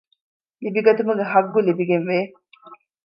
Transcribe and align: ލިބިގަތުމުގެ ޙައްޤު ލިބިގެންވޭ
ލިބިގަތުމުގެ 0.63 1.25
ޙައްޤު 1.31 1.59
ލިބިގެންވޭ 1.67 2.17